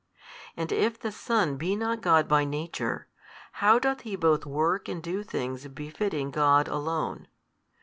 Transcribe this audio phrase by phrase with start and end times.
[0.57, 3.05] And if the Son be not God by Nature,
[3.61, 7.27] how doth He both work and do things befitting God Alone?